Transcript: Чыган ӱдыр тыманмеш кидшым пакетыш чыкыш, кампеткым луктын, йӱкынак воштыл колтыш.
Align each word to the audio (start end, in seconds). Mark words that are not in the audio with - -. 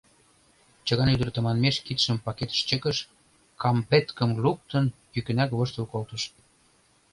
Чыган 0.85 1.09
ӱдыр 1.13 1.29
тыманмеш 1.35 1.75
кидшым 1.85 2.17
пакетыш 2.25 2.59
чыкыш, 2.69 2.97
кампеткым 3.61 4.31
луктын, 4.43 4.85
йӱкынак 5.13 5.49
воштыл 5.57 5.85
колтыш. 5.93 6.23